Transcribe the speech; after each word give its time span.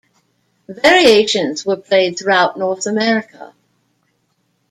Variations 0.67 1.63
were 1.63 1.75
played 1.75 2.17
throughout 2.17 2.57
North 2.57 2.87
America. 2.87 3.53